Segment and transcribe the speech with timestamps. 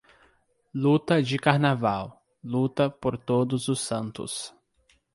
[0.73, 4.51] Luta de Carnaval, Luta por Todos os Santos.